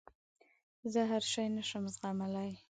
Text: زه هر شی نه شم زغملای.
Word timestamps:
زه 0.91 1.01
هر 1.11 1.23
شی 1.33 1.45
نه 1.57 1.63
شم 1.69 1.83
زغملای. 1.93 2.51